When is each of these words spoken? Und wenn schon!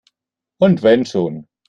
Und 0.59 0.81
wenn 0.81 1.05
schon! 1.05 1.47